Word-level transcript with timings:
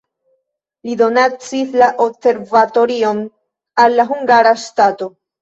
Li 0.87 0.95
donacis 1.01 1.75
la 1.81 1.89
observatorion 2.07 3.21
al 3.85 3.99
la 4.01 4.09
hungara 4.15 4.57
ŝtato. 4.65 5.13